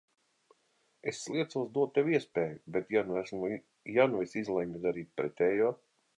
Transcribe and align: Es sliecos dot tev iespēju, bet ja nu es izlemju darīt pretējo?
Es 1.11 1.19
sliecos 1.25 1.69
dot 1.75 1.93
tev 1.97 2.09
iespēju, 2.13 2.57
bet 2.77 2.91
ja 2.97 4.07
nu 4.15 4.19
es 4.27 4.35
izlemju 4.43 4.83
darīt 4.89 5.15
pretējo? 5.21 5.71